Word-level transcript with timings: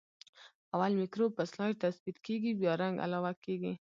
اول 0.73 0.91
مکروب 1.01 1.31
په 1.35 1.43
سلایډ 1.51 1.75
تثبیت 1.85 2.17
کیږي 2.25 2.51
بیا 2.59 2.73
رنګ 2.83 2.95
علاوه 3.05 3.31
کیږي. 3.45 3.73